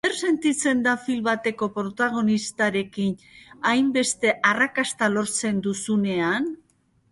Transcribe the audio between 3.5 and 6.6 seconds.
hainbeste arrakasta lortzen duzunean?